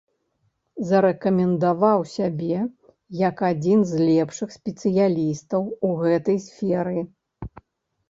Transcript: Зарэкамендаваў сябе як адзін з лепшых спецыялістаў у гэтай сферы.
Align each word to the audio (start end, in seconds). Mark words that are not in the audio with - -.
Зарэкамендаваў 0.91 1.99
сябе 2.15 2.57
як 3.21 3.45
адзін 3.51 3.79
з 3.93 4.03
лепшых 4.11 4.49
спецыялістаў 4.59 5.73
у 5.87 5.95
гэтай 6.05 6.37
сферы. 6.51 7.01